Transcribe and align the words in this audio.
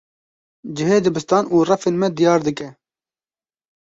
Cihê 0.75 0.97
dibistan 1.05 1.43
û 1.53 1.55
refên 1.69 1.95
me 2.01 2.09
diyar 2.17 2.39
dike. 2.47 2.69